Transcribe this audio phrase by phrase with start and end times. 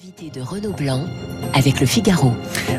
[0.00, 1.04] De Renaud Blanc
[1.52, 2.32] avec le Figaro.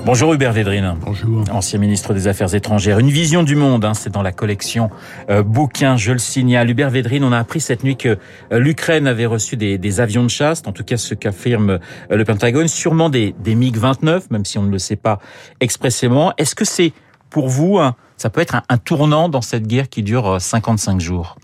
[0.08, 0.96] Bonjour Hubert Védrine.
[1.02, 1.44] Bonjour.
[1.52, 2.98] Ancien ministre des Affaires étrangères.
[2.98, 4.90] Une vision du monde, hein, c'est dans la collection
[5.30, 6.72] euh, bouquin, je le signale.
[6.72, 8.18] Hubert Védrine, on a appris cette nuit que
[8.52, 11.78] euh, l'Ukraine avait reçu des, des, avions de chasse, en tout cas ce qu'affirme euh,
[12.10, 15.20] le Pentagone, sûrement des, des MiG-29, même si on ne le sait pas
[15.60, 16.34] expressément.
[16.40, 16.92] Est-ce que c'est
[17.30, 21.00] pour vous, un, ça peut être un, un, tournant dans cette guerre qui dure 55
[21.00, 21.38] jours?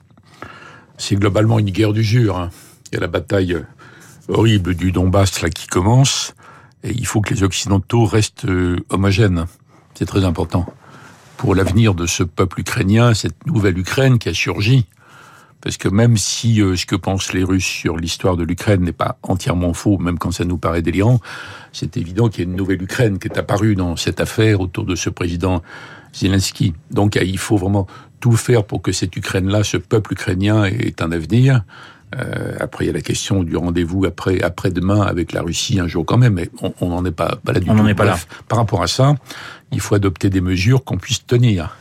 [0.97, 2.35] C'est globalement une guerre du jure.
[2.35, 2.49] Hein.
[2.91, 3.55] Il y a la bataille
[4.27, 6.33] horrible du Donbass là qui commence,
[6.83, 9.45] et il faut que les Occidentaux restent euh, homogènes.
[9.95, 10.65] C'est très important
[11.37, 14.85] pour l'avenir de ce peuple ukrainien, cette nouvelle Ukraine qui a surgi.
[15.61, 18.91] Parce que même si euh, ce que pensent les Russes sur l'histoire de l'Ukraine n'est
[18.91, 21.19] pas entièrement faux, même quand ça nous paraît délirant,
[21.73, 24.85] c'est évident qu'il y a une nouvelle Ukraine qui est apparue dans cette affaire autour
[24.85, 25.63] de ce président
[26.13, 26.73] Zelensky.
[26.91, 27.87] Donc il faut vraiment
[28.19, 31.63] tout faire pour que cette Ukraine-là, ce peuple ukrainien, ait un avenir.
[32.15, 35.79] Euh, après, il y a la question du rendez-vous après après demain avec la Russie
[35.79, 36.49] un jour quand même, mais
[36.79, 37.79] on n'en est pas, pas là du on tout.
[37.79, 38.17] On n'en est pas là.
[38.47, 39.15] Par rapport à ça,
[39.71, 41.75] il faut adopter des mesures qu'on puisse tenir.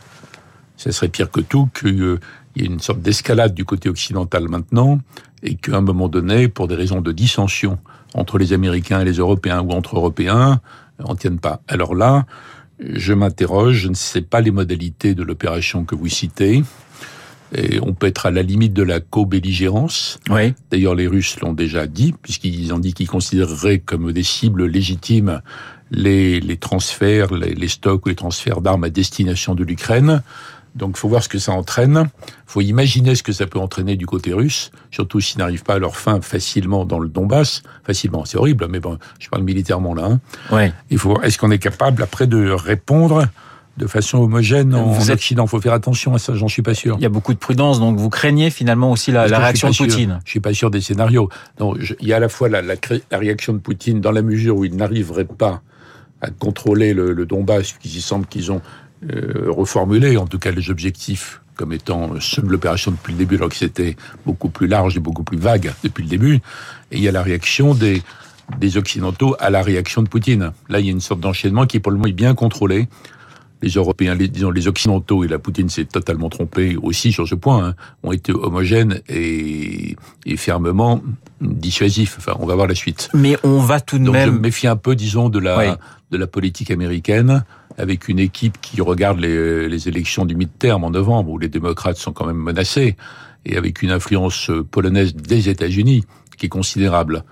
[0.75, 2.19] Ça serait pire que tout qu'il euh,
[2.55, 4.99] y ait une sorte d'escalade du côté occidental maintenant,
[5.43, 7.77] et qu'à un moment donné, pour des raisons de dissension
[8.13, 10.59] entre les Américains et les Européens ou entre Européens,
[10.99, 11.61] on tienne pas.
[11.67, 12.25] Alors là,
[12.79, 16.63] je m'interroge, je ne sais pas les modalités de l'opération que vous citez.
[17.55, 20.19] Et on peut être à la limite de la co-belligérance.
[20.29, 20.53] Oui.
[20.71, 25.41] D'ailleurs, les Russes l'ont déjà dit, puisqu'ils ont dit qu'ils considéreraient comme des cibles légitimes
[25.91, 30.21] les, les transferts, les, les, stocks ou les transferts d'armes à destination de l'Ukraine.
[30.75, 32.09] Donc, faut voir ce que ça entraîne.
[32.45, 35.79] Faut imaginer ce que ça peut entraîner du côté russe, surtout s'ils n'arrivent pas à
[35.79, 37.63] leur fin facilement dans le Donbass.
[37.83, 40.05] Facilement, c'est horrible, mais bon, je parle militairement là.
[40.05, 40.19] Hein.
[40.51, 40.71] Ouais.
[40.91, 41.19] Il faut.
[41.21, 43.27] Est-ce qu'on est capable après de répondre
[43.77, 45.45] de façon homogène en, Vous Occident.
[45.45, 46.95] Il faut faire attention à ça, j'en suis pas sûr.
[46.99, 49.85] Il y a beaucoup de prudence, donc vous craignez finalement aussi la, réaction de sûr.
[49.85, 50.19] Poutine.
[50.25, 51.29] Je suis pas sûr des scénarios.
[51.59, 54.01] Donc, je- il y a à la fois la, la, cré- la réaction de Poutine
[54.01, 55.61] dans la mesure où il n'arriverait pas
[56.21, 58.61] à contrôler le, le Donbass, puisqu'il semble qu'ils ont
[59.11, 63.35] euh, reformulé, en tout cas, les objectifs comme étant ceux de l'opération depuis le début,
[63.35, 66.35] alors que c'était beaucoup plus large et beaucoup plus vague depuis le début.
[66.91, 68.03] Et il y a la réaction des,
[68.59, 70.51] des Occidentaux à la réaction de Poutine.
[70.69, 72.87] Là, il y a une sorte d'enchaînement qui, pour le moment, est bien contrôlé.
[73.61, 77.35] Les Européens, les, disons les Occidentaux, et la Poutine s'est totalement trompé aussi sur ce
[77.35, 77.73] point, hein,
[78.03, 79.95] ont été homogènes et,
[80.25, 81.01] et fermement
[81.41, 82.15] dissuasifs.
[82.19, 83.09] Enfin, on va voir la suite.
[83.13, 84.41] Mais on va tout de Donc je me même.
[84.41, 85.65] méfie un peu, disons, de la, Oui.
[86.11, 87.43] de la politique américaine,
[87.79, 91.97] avec une équipe qui regarde les, les élections du mi-terme en novembre, où les démocrates
[91.97, 92.95] sont quand même menacés,
[93.45, 96.03] et avec une influence polonaise des États-Unis
[96.37, 97.23] qui est considérable.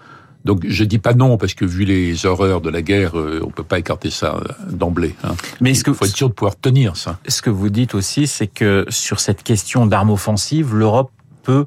[0.46, 3.50] Donc je dis pas non, parce que vu les horreurs de la guerre, euh, on
[3.50, 5.16] peut pas écarter ça euh, d'emblée.
[5.24, 5.36] Hein.
[5.60, 7.18] Mais est-ce que Il faut être sûr de pouvoir tenir ça.
[7.28, 11.12] ce que vous dites aussi, c'est que sur cette question d'armes offensives, l'Europe
[11.44, 11.66] peut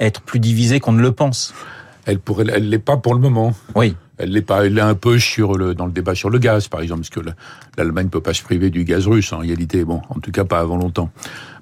[0.00, 1.54] être plus divisée qu'on ne le pense.
[2.06, 3.54] Elle pourrait, elle l'est pas pour le moment.
[3.74, 3.94] Oui.
[4.16, 6.68] Elle l'est pas, elle est un peu sur le, dans le débat sur le gaz,
[6.68, 7.34] par exemple, parce que la-
[7.76, 9.84] l'Allemagne peut pas se priver du gaz russe, en réalité.
[9.84, 11.10] Bon, en tout cas, pas avant longtemps.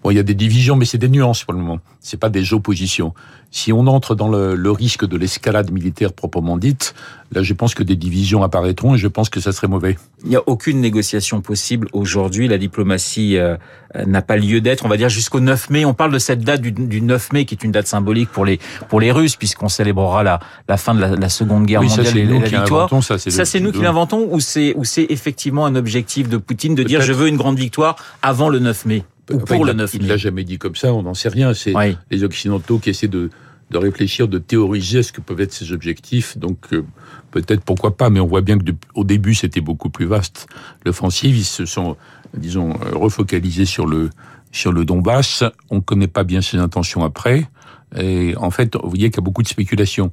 [0.02, 1.78] Bon, il y a des divisions, mais c'est des nuances pour le moment.
[2.00, 3.14] C'est pas des oppositions.
[3.52, 6.94] Si on entre dans le, le risque de l'escalade militaire proprement dite,
[7.32, 9.96] là, je pense que des divisions apparaîtront et je pense que ça serait mauvais.
[10.24, 12.48] Il n'y a aucune négociation possible aujourd'hui.
[12.48, 13.56] La diplomatie euh,
[13.94, 14.84] euh, n'a pas lieu d'être.
[14.84, 15.84] On va dire jusqu'au 9 mai.
[15.84, 18.44] On parle de cette date du, du 9 mai, qui est une date symbolique pour
[18.44, 18.58] les
[18.88, 21.98] pour les Russes, puisqu'on célébrera la, la fin de la, la Seconde Guerre oui, ça,
[21.98, 22.80] mondiale c'est et la qui victoire.
[22.84, 23.18] inventons ça.
[23.18, 26.82] Ça, c'est nous qui l'inventons ou c'est ou c'est effectivement un objectif de Poutine de
[26.82, 29.04] dire je veux une grande victoire avant le 9 mai?
[29.31, 31.15] Ou Enfin, pour il le l'a- 9 Il l'a jamais dit comme ça, on n'en
[31.15, 31.55] sait rien.
[31.55, 31.97] C'est Oui.
[32.10, 33.31] les Occidentaux qui essaient de,
[33.71, 36.37] de réfléchir, de théoriser ce que peuvent être ces objectifs.
[36.38, 36.84] Donc euh,
[37.31, 40.47] peut-être pourquoi pas, mais on voit bien que de- au début c'était beaucoup plus vaste.
[40.84, 41.97] L'offensive, ils se sont,
[42.37, 44.10] disons, euh, refocalisés sur le
[44.50, 45.44] sur le Donbass.
[45.71, 47.49] On ne connaît pas bien ses intentions après.
[47.97, 50.10] Et en fait, vous voyez qu'il y a beaucoup de spéculation.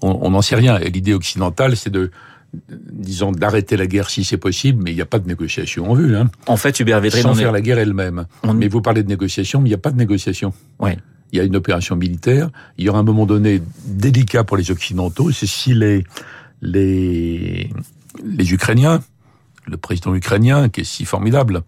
[0.00, 0.78] On on n'en sait rien.
[0.78, 2.10] Et l'idée occidentale, c'est de
[2.92, 5.94] disons d'arrêter la guerre si c'est possible, mais il n'y a pas de négociation en
[5.94, 8.26] vue, hein, En fait, Hubert Védrine, sans est- faire la guerre elle-même.
[8.42, 10.52] on- Mais vous parlez de négociation, mais il n'y a pas de négociation.
[10.78, 10.98] Ouais.
[11.32, 12.50] Il y a une opération militaire.
[12.76, 15.30] Il y aura un moment donné délicat pour les Occidentaux.
[15.30, 16.04] C'est si les,
[16.60, 17.70] les,
[18.22, 19.02] les Ukrainiens,
[19.66, 21.62] le président ukrainien, qui est si formidable,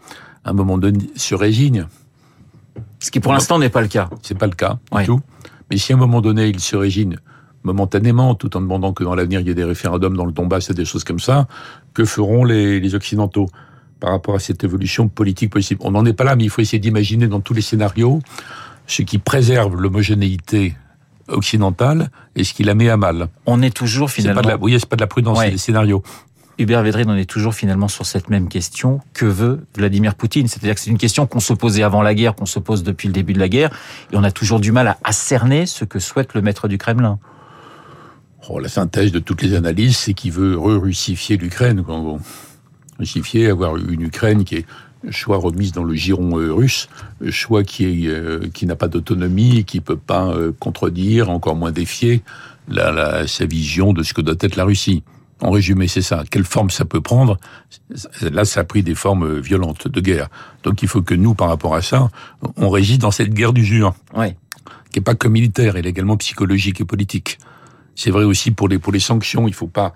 [0.45, 1.87] à un moment donné se résigne.
[2.99, 4.11] ce qui pour l'instant n'est pas le cas.
[4.23, 5.05] C'est pas le cas du Ouais.
[5.07, 5.21] tout.
[5.71, 7.17] Mais si à un moment donné il se résigne
[7.65, 10.71] momentanément, tout en demandant que dans l'avenir il y ait des référendums dans le Donbass
[10.71, 11.49] et des choses comme ça,
[11.95, 13.49] que feront les, les Occidentaux
[14.01, 15.81] par rapport à cette évolution politique possible?
[15.85, 18.21] On n'en est pas là, mais il faut essayer d'imaginer dans tous les scénarios
[18.87, 20.77] ce qui préserve l'homogénéité
[21.29, 23.29] occidentale et ce qui la met à mal.
[23.47, 24.43] On est toujours finalement.
[24.43, 25.47] pas de la, c'est pas de la prudence, Ouais.
[25.47, 26.03] c'est des scénarios.
[26.59, 29.01] Hubert Védrine, on est toujours finalement sur cette même question.
[29.13, 30.47] Que veut Vladimir Poutine?
[30.47, 33.09] C'est-à-dire que c'est une question qu'on se posait avant la guerre, qu'on se pose depuis
[33.09, 33.71] le début de la guerre,
[34.13, 36.79] et on a toujours du mal à, à cerner ce que souhaite le maître du
[36.79, 37.19] Kremlin.
[38.49, 41.85] Oh, La synthèse de toutes les analyses, c'est qu'il veut re-russifier l'Ukraine.
[42.99, 44.67] Russifier, avoir une Ukraine qui est
[45.11, 46.89] soit remise dans le giron euh, russe,
[47.31, 51.73] soit qui, est, euh, qui n'a pas d'autonomie, qui peut pas euh, contredire, encore moins
[51.73, 52.23] défier
[52.69, 55.03] la, la, sa vision de ce que doit être la Russie.
[55.41, 56.25] En résumé, c'est ça.
[56.31, 57.39] Quelle forme ça peut prendre?
[58.23, 60.29] Là, ça a pris des formes violentes de guerre.
[60.63, 62.09] Donc, il faut que nous, par rapport à ça,
[62.57, 64.37] on résiste dans cette guerre du jure, ouais.
[64.91, 67.39] qui est pas que militaire, elle est également psychologique et politique.
[67.95, 69.47] C'est vrai aussi pour les pour les sanctions.
[69.49, 69.95] Il faut pas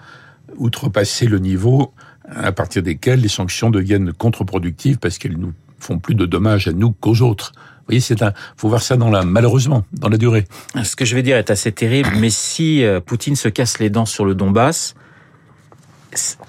[0.56, 1.92] outrepasser le niveau
[2.34, 6.72] à partir desquels les sanctions deviennent contre-productives parce qu'elles nous font plus de dommages à
[6.72, 7.52] nous qu'aux autres.
[7.56, 10.44] Vous voyez, c'est un, faut voir ça dans la, malheureusement, dans la durée.
[10.82, 13.88] Ce que je vais dire est assez terrible, mais si euh, Poutine se casse les
[13.88, 14.94] dents sur le Donbass,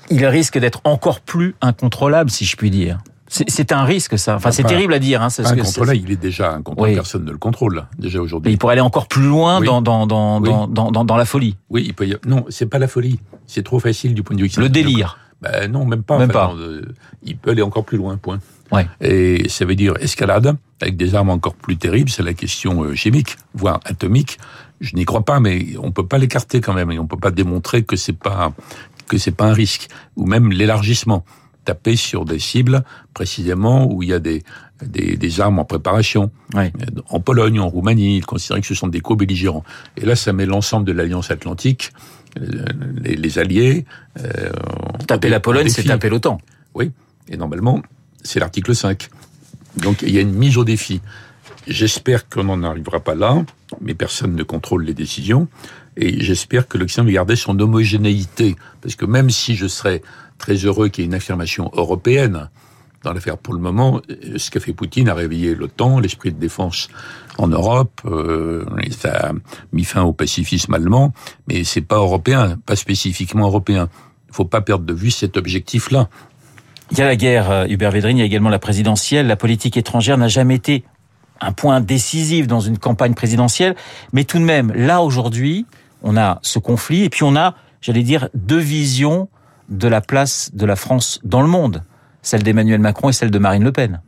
[0.09, 2.97] il risque d'être encore plus incontrôlable, si je puis dire.
[3.29, 4.35] C'est un risque, ça.
[4.35, 5.21] Enfin, c'est terrible à dire.
[5.21, 6.93] Hein, pas incontrôlable, il est déjà incontrôlable.
[6.93, 6.95] Oui.
[6.95, 8.51] Personne ne le contrôle déjà aujourd'hui.
[8.51, 9.67] Il pourrait aller encore plus loin oui.
[9.67, 10.49] dans, dans, dans, oui.
[10.49, 11.55] dans, dans, dans, la folie.
[11.69, 12.17] Oui, il peut y...
[12.25, 13.19] non, c'est pas la folie.
[13.45, 14.51] C'est trop facile du point de vue.
[14.57, 15.17] Le délire.
[15.41, 16.17] Ben non, même pas.
[16.17, 16.53] Même pas.
[16.53, 16.81] Non,
[17.23, 18.39] il peut aller encore plus loin, point.
[18.71, 18.87] Ouais.
[19.01, 22.09] Et ça veut dire escalade avec des armes encore plus terribles.
[22.09, 24.37] C'est la question euh, chimique, voire atomique.
[24.81, 27.31] Je n'y crois pas, mais on peut pas l'écarter quand même, et on peut pas
[27.31, 28.53] démontrer que c'est pas
[29.07, 31.25] que c'est pas un risque, ou même l'élargissement.
[31.69, 32.83] Taper sur des cibles
[33.13, 34.43] précisément où il y a des
[34.81, 36.31] des, des armes en préparation.
[37.09, 39.65] En Pologne, en Roumanie, ils considèrent que ce sont des co-belligérants.
[39.97, 41.91] Et là, ça met l'ensemble de l'Alliance Atlantique
[43.03, 43.85] les, les, alliés.
[44.19, 44.51] Euh,
[45.07, 46.39] taper la Pologne, c'est taper l'OTAN.
[46.75, 46.91] Oui,
[47.27, 47.81] et normalement,
[48.23, 49.09] c'est l'article 5.
[49.77, 51.01] Donc il y a une mise au défi.
[51.67, 53.43] J'espère qu'on n'en arrivera pas là,
[53.81, 55.47] mais personne ne contrôle les décisions.
[55.97, 58.55] Et j'espère que l'Occident va garder son homogénéité.
[58.81, 60.01] Parce que même si je serais
[60.39, 62.49] très heureux qu'il y ait une affirmation européenne
[63.03, 64.01] dans l'affaire pour le moment,
[64.35, 66.89] ce qu'a fait Poutine a réveillé l'OTAN, l'esprit de défense
[67.37, 69.31] en Europe, euh, ça a
[69.71, 71.13] mis fin au pacifisme allemand,
[71.47, 73.87] mais c'est pas européen, pas spécifiquement européen.
[74.29, 76.09] Il faut pas perdre de vue cet objectif-là.
[76.91, 79.27] Il y a la guerre, Hubert Védrine, il y a également la présidentielle.
[79.27, 80.83] La politique étrangère n'a jamais été
[81.39, 83.75] un point décisif dans une campagne présidentielle,
[84.11, 85.65] mais tout de même, là aujourd'hui,
[86.03, 89.29] on a ce conflit, et puis on a, j'allais dire, deux visions
[89.69, 91.83] de la place de la France dans le monde,
[92.21, 94.01] celle d'Emmanuel Macron et celle de Marine Le Pen,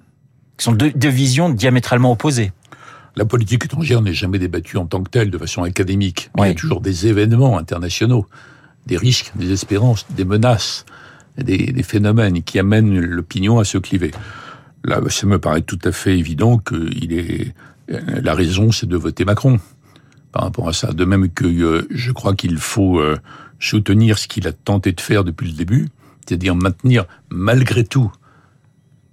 [0.58, 2.52] qui sont deux, deux visions diamétralement opposées.
[3.16, 6.30] La politique étrangère n'est jamais débattue en tant que telle, de façon académique.
[6.38, 6.48] Oui.
[6.48, 8.26] Il y a toujours des événements internationaux,
[8.88, 10.86] des risques, des espérances, des menaces,
[11.38, 14.12] des, des phénomènes qui amènent l'opinion à se cliver.
[14.84, 17.54] Là, ça me paraît tout à fait évident que il est,
[17.88, 19.60] la raison, c'est de voter Macron
[20.32, 20.94] par rapport à ça.
[20.94, 23.18] De même que euh, je crois qu'il faut euh,
[23.62, 25.88] soutenir ce qu'il a tenté de faire depuis le début,
[26.28, 28.12] c'est-à-dire maintenir malgré tout,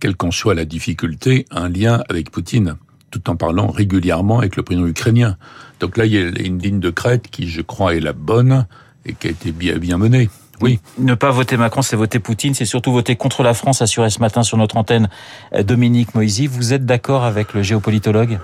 [0.01, 2.77] quelle qu'en soit la difficulté, un lien avec Poutine,
[3.11, 5.37] tout en parlant régulièrement avec le président ukrainien.
[5.81, 8.67] Donc là, il y a une ligne de crête qui, je crois, est la bonne
[9.05, 10.29] et qui a été bien, menée.
[10.61, 10.81] Oui.
[10.99, 14.19] Ne pas voter Macron, c'est voter Poutine, c'est surtout voter contre la France, assuré ce
[14.19, 15.09] matin sur notre antenne
[15.65, 16.47] Dominique Moisy.
[16.47, 18.41] Vous êtes d'accord avec le géopolitologue?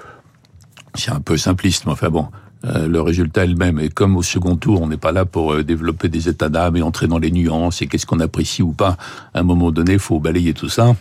[0.95, 2.29] C'est un peu simpliste, mais enfin bon,
[2.65, 3.79] euh, le résultat est le même.
[3.79, 6.77] Et comme au second tour, on n'est pas là pour euh, développer des états d'âme
[6.77, 8.97] et entrer dans les nuances et qu'est-ce qu'on apprécie ou pas,
[9.35, 10.97] à un moment donné, il faut balayer tout ça.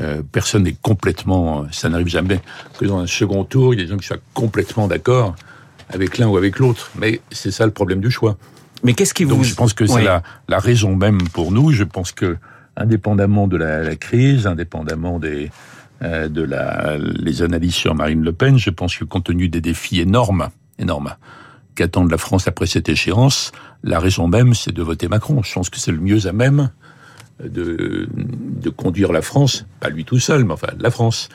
[0.00, 2.40] Euh, personne n'est complètement, ça n'arrive jamais
[2.78, 5.34] que dans un second tour, il y a des gens qui soient complètement d'accord
[5.90, 6.90] avec l'un ou avec l'autre.
[6.98, 8.36] Mais c'est ça le problème du choix.
[8.84, 9.34] Mais qu'est-ce qui vous...
[9.34, 10.04] Donc je pense que c'est oui.
[10.04, 11.72] la, la raison même pour nous.
[11.72, 12.36] Je pense que,
[12.76, 15.50] indépendamment de la, la crise, indépendamment des,
[16.02, 19.60] euh, de la, les analyses sur Marine Le Pen, je pense que compte tenu des
[19.60, 21.14] défis énormes, énormes,
[21.74, 25.42] qu'attendent la France après cette échéance, la raison même, c'est de voter Macron.
[25.42, 26.70] Je pense que c'est le mieux à même
[27.42, 31.28] de, de conduire la France, pas lui tout seul, mais enfin la France,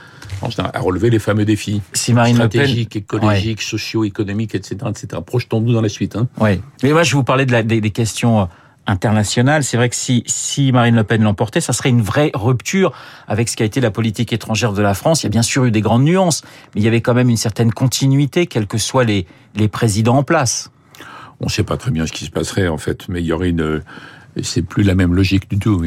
[0.58, 3.02] à relever les fameux défis si Marine stratégiques, Pen...
[3.02, 3.64] écologiques, ouais.
[3.64, 5.22] socio-économiques, etc., etc.
[5.26, 6.16] Projetons-nous dans la suite.
[6.18, 6.28] Hein.
[6.40, 8.50] Oui, mais moi je vous parlais de la, des, des questions
[8.88, 9.63] internationales.
[9.63, 12.92] C'est vrai que si, si Marine Le Pen l'emportait, ça serait une vraie rupture
[13.28, 15.24] avec ce qui a été la politique étrangère de la France.
[15.24, 17.30] Il y a bien sûr eu des grandes nuances, mais il y avait quand même
[17.30, 19.25] une certaine continuité, quels que soient les,
[19.56, 20.72] les présidents en place.
[21.40, 23.34] On ne sait pas très bien ce qui se passerait en fait, mais il y
[23.34, 23.82] aurait une
[24.42, 25.84] c'est plus la même logique du tout.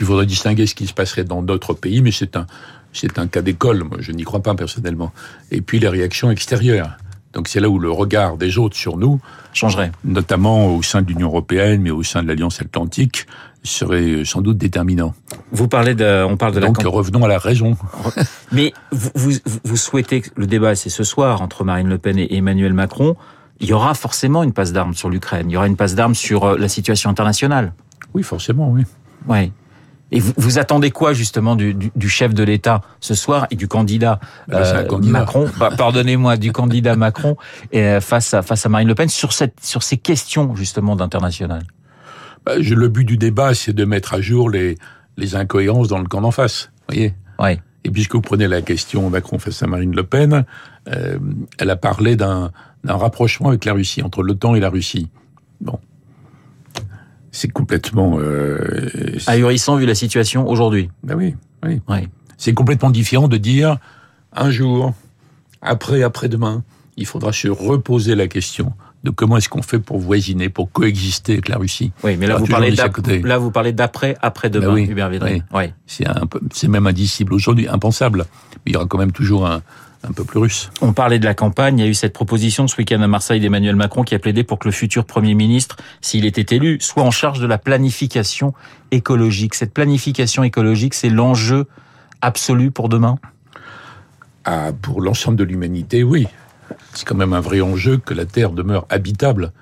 [0.00, 2.46] Il faudrait distinguer ce qui se passerait dans d'autres pays, mais c'est un,
[2.92, 3.84] c'est un cas d'école.
[3.84, 5.12] Moi, je n'y crois pas personnellement.
[5.50, 6.96] Et puis les réactions extérieures.
[7.32, 9.20] Donc c'est là où le regard des autres sur nous
[9.52, 13.26] changerait, notamment au sein de l'Union européenne, mais au sein de l'Alliance atlantique,
[13.62, 15.14] serait sans doute déterminant.
[15.52, 16.84] Vous parlez de, on parle de Donc la.
[16.84, 17.76] Donc revenons à la raison.
[18.52, 19.32] Mais vous, vous,
[19.64, 23.16] vous souhaitez le débat, c'est ce soir entre Marine Le Pen et Emmanuel Macron
[23.62, 25.48] il y aura forcément une passe d'armes sur l'Ukraine.
[25.48, 27.72] Il y aura une passe d'armes sur la situation internationale.
[28.12, 28.82] Oui, forcément, oui.
[29.28, 29.52] Oui.
[30.12, 33.56] Et vous, vous, attendez quoi justement du, du, du chef de l'État ce soir et
[33.56, 34.20] du candidat,
[34.52, 35.10] euh, candidat.
[35.10, 37.36] Macron bah, Pardonnez-moi, du candidat Macron
[37.72, 41.62] et face à face à Marine Le Pen sur cette sur ces questions justement d'international?
[42.44, 44.76] Bah, le but du débat, c'est de mettre à jour les
[45.16, 46.70] les incohérences dans le camp d'en face.
[46.88, 47.14] Voyez.
[47.38, 47.60] Ouais.
[47.84, 50.44] Et puisque vous prenez la question Macron face à Marine Le Pen,
[50.88, 51.18] euh,
[51.58, 52.52] elle a parlé d'un
[52.84, 55.08] rapprochement avec la Russie, entre l'OTAN et la Russie.
[55.60, 55.78] Bon.
[57.32, 58.18] C'est complètement...
[58.18, 60.90] Euh, Ahurissant vu la situation aujourd'hui.
[61.02, 61.34] Ben oui,
[61.64, 61.80] oui.
[61.88, 62.08] Ouais.
[62.36, 63.78] C'est complètement différent de dire,
[64.32, 64.92] un jour,
[65.62, 66.62] après, après-demain,
[66.96, 68.72] il faudra se reposer la question
[69.04, 71.92] de comment est-ce qu'on fait pour voisiner, pour coexister avec la Russie.
[72.04, 75.10] Oui, mais là, vous parlez, là vous parlez d'après, après-demain, ben oui, Hubert.
[75.22, 75.42] Oui.
[75.52, 75.64] oui.
[75.86, 78.26] C'est un peu, c'est même indicible aujourd'hui, impensable.
[78.64, 79.62] Mais il y aura quand même toujours un,
[80.04, 80.70] un peu plus russe.
[80.80, 83.40] On parlait de la campagne, il y a eu cette proposition ce week-end à Marseille
[83.40, 87.02] d'Emmanuel Macron qui a plaidé pour que le futur Premier ministre, s'il était élu, soit
[87.02, 88.54] en charge de la planification
[88.90, 89.54] écologique.
[89.54, 91.66] Cette planification écologique, c'est l'enjeu
[92.20, 93.18] absolu pour demain?
[94.44, 96.26] Ah, Pour l'ensemble de l'humanité, oui.
[96.94, 99.52] C'est quand même un vrai enjeu que la Terre demeure habitable.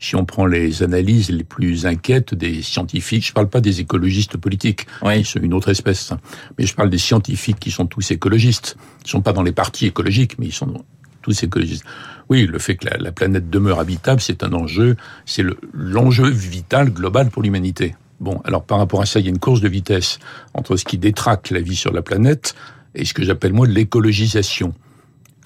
[0.00, 3.80] Si on prend les analyses les plus inquiètes des scientifiques, je ne parle pas des
[3.80, 5.24] écologistes politiques, oui.
[5.24, 6.12] sont une autre espèce,
[6.56, 8.76] mais je parle des scientifiques qui sont tous écologistes.
[9.00, 10.84] Ils ne sont pas dans les partis écologiques, mais ils sont
[11.22, 11.84] tous écologistes.
[12.28, 16.90] Oui, le fait que la, la planète demeure habitable, c'est un enjeu, c'est l'enjeu vital
[16.90, 17.96] global pour l'humanité.
[18.20, 20.18] Bon, alors par rapport à ça, il y a une course de vitesse
[20.54, 22.54] entre ce qui détraque la vie sur la planète
[22.94, 24.74] et ce que j'appelle moi l'écologisation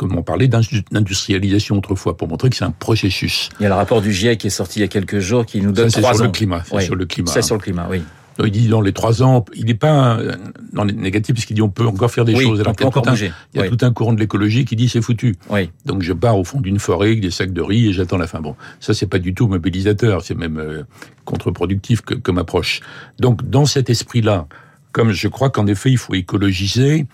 [0.03, 3.49] comme on parlait d'industrialisation autrefois, pour montrer que c'est un processus.
[3.61, 5.47] Il y a le rapport du GIEC qui est sorti il y a quelques jours
[5.47, 6.27] qui nous donne ça, trois sur ans.
[6.27, 6.85] Le climat, c'est oui.
[6.85, 7.31] sur le climat.
[7.31, 8.03] C'est sur le climat, oui.
[8.39, 10.19] Donc, il dit dans les trois ans, il n'est pas
[10.73, 12.61] dans les négatifs parce qu'il dit on peut encore faire des oui, choses.
[12.61, 13.15] Alors un.
[13.15, 13.69] Il y a oui.
[13.69, 15.37] tout un courant de l'écologie qui dit c'est foutu.
[15.51, 15.71] Oui.
[15.85, 18.27] Donc je pars au fond d'une forêt avec des sacs de riz et j'attends la
[18.27, 18.41] fin.
[18.41, 20.83] Bon, ça c'est pas du tout mobilisateur, c'est même euh,
[21.25, 22.81] contre-productif comme approche.
[23.21, 24.47] Donc dans cet esprit-là,
[24.93, 27.07] comme je crois qu'en effet il faut écologiser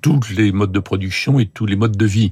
[0.00, 2.30] tous les modes de production et tous les modes de vie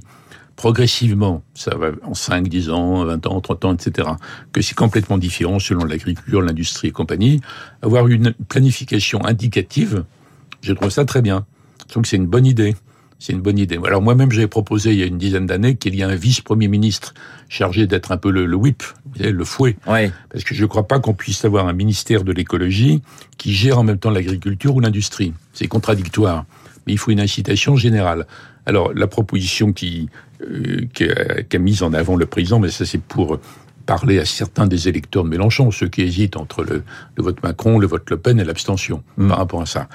[0.59, 4.09] progressivement, ça va en 5, 10 ans, 20 ans, 30 ans, etc.,
[4.51, 7.39] que c'est complètement différent selon l'agriculture, l'industrie et compagnie,
[7.81, 10.03] avoir une planification indicative,
[10.59, 11.45] je trouve ça très bien.
[11.83, 12.75] Je trouve que c'est une bonne idée.
[13.19, 13.79] C'est une bonne idée.
[13.85, 16.67] Alors moi-même, j'avais proposé il y a une dizaine d'années qu'il y ait un vice-premier
[16.67, 17.13] ministre
[17.47, 19.77] chargé d'être un peu le, le whip, vous savez, le fouet.
[19.87, 20.11] Oui.
[20.29, 23.01] Parce que je ne crois pas qu'on puisse avoir un ministère de l'écologie
[23.37, 25.33] qui gère en même temps l'agriculture ou l'industrie.
[25.53, 26.45] C'est contradictoire.
[26.89, 28.25] Mais il faut une incitation générale.
[28.65, 30.09] Alors la proposition qui
[30.41, 33.39] euh, qu'a qu mise en avant le président, mais ça c'est pour
[33.85, 36.83] parler à certains des électeurs de Mélenchon, ceux qui hésitent entre le,
[37.15, 39.27] le vote Macron, le vote Le Pen et l'abstention Mm.
[39.27, 39.87] par rapport à ça.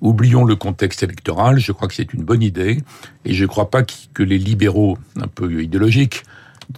[0.00, 2.78] Oublions le contexte électoral, je crois que c'est une bonne idée,
[3.24, 6.22] et je ne crois pas que les libéraux, un peu idéologiques,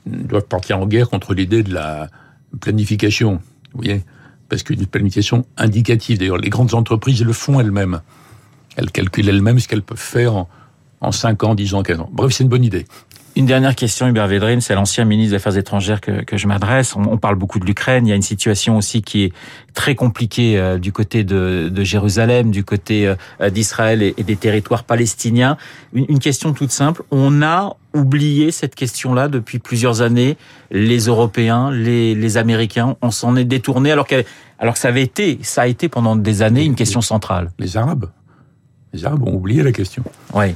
[0.07, 2.09] doivent partir en guerre contre l'idée de la
[2.61, 3.41] planification,
[3.73, 4.03] vous voyez
[4.49, 8.00] Parce qu'une planification indicative, d'ailleurs, les grandes entreprises le font elles-mêmes.
[8.77, 10.49] Elles calculent elles-mêmes ce qu'elles peuvent faire en,
[11.00, 12.11] en 5 ans, 10 ans, 15 ans.
[12.12, 12.87] Bref, c'est une bonne idée.
[13.37, 16.97] Une dernière question, Hubert Védrine, c'est l'ancien ministre des Affaires étrangères que, que je m'adresse.
[16.97, 18.05] On, on, parle beaucoup de l'Ukraine.
[18.05, 19.33] Il y a une situation aussi qui est
[19.73, 24.35] très compliquée euh, du côté de, de, Jérusalem, du côté euh, d'Israël et, et, des
[24.35, 25.57] territoires palestiniens.
[25.93, 27.05] Une, une, question toute simple.
[27.12, 30.37] On a oublié cette question-là depuis plusieurs années.
[30.73, 34.17] Les Européens, les, les Américains, on s'en est détourné alors, qu
[34.59, 37.50] alors que ça avait été, ça a été pendant des années une question centrale.
[37.61, 38.11] Les Arabes.
[38.92, 40.02] Les Arabes ont oublié la question.
[40.35, 40.54] Oui.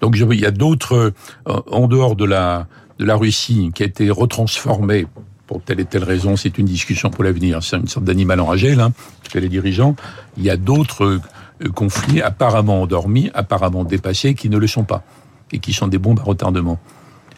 [0.00, 1.12] Donc il y a d'autres,
[1.48, 2.66] euh, en dehors de la,
[2.98, 5.06] de la Russie, qui a été retransformée
[5.46, 8.74] pour telle et telle raison, c'est une discussion pour l'avenir, c'est une sorte d'animal enragé,
[8.74, 8.90] là,
[9.30, 9.94] que les dirigeants.
[10.36, 11.20] Il y a d'autres
[11.62, 15.04] euh, conflits apparemment endormis, apparemment dépassés, qui ne le sont pas,
[15.52, 16.78] et qui sont des bombes à retardement.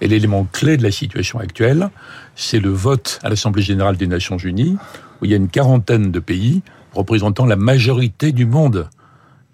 [0.01, 1.91] Et l'élément clé de la situation actuelle,
[2.35, 4.77] c'est le vote à l'Assemblée générale des Nations unies,
[5.21, 6.63] où il y a une quarantaine de pays
[6.95, 8.89] représentant la majorité du monde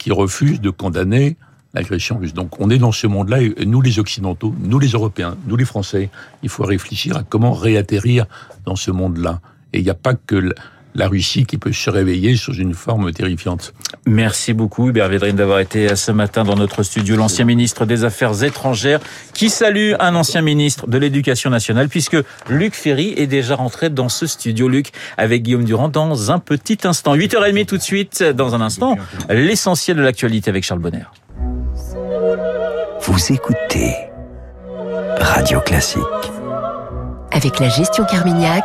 [0.03, 1.37] qui refusent de condamner
[1.75, 2.35] l'agression russe.
[2.35, 5.65] Donc on est dans ce monde-là, et nous les Occidentaux, nous les Européens, nous les
[5.65, 6.11] Français,
[6.43, 8.27] il faut réfléchir à comment réatterrir
[8.65, 9.41] dans ce monde-là.
[9.73, 10.53] Et il n'y a pas que
[10.95, 13.73] la Russie qui peut se réveiller sous une forme terrifiante.
[14.07, 18.43] Merci beaucoup Hubert Védrine d'avoir été ce matin dans notre studio, l'ancien ministre des Affaires
[18.43, 19.01] étrangères,
[19.33, 22.17] qui salue un ancien ministre de l'Éducation nationale, puisque
[22.49, 24.69] Luc Ferry est déjà rentré dans ce studio.
[24.69, 27.17] Luc, avec Guillaume Durand, dans un petit instant.
[27.17, 28.97] 8h30 tout de suite, dans un instant,
[29.29, 31.05] l'essentiel de l'actualité avec Charles Bonner.
[33.01, 33.95] Vous écoutez
[35.19, 36.03] Radio Classique.
[37.33, 38.65] Avec la gestion Carmignac,